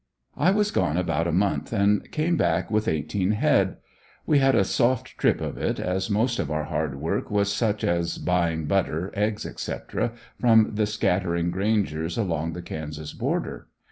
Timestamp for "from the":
10.39-10.87